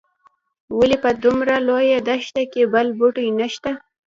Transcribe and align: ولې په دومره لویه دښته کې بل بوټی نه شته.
ولې 0.77 0.97
په 1.03 1.09
دومره 1.23 1.55
لویه 1.67 1.99
دښته 2.07 2.43
کې 2.51 2.63
بل 2.73 2.87
بوټی 2.97 3.27
نه 3.39 3.47
شته. 3.53 3.71